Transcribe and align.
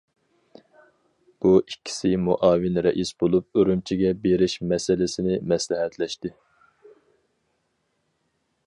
بۇ 1.45 1.51
ئىككىسى 1.57 2.13
مۇئاۋىن 2.29 2.79
رەئىس 2.87 3.11
بولۇپ 3.23 3.61
ئۈرۈمچىگە 3.65 4.15
بېرىش 4.25 4.57
مەسىلىسىنى 4.73 5.39
مەسلىھەتلەشتى. 5.53 6.35